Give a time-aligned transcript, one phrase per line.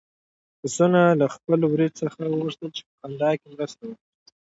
[0.59, 4.05] پسونو له خپل وري څخه وغوښتل چې په خندا کې مرسته وکړي.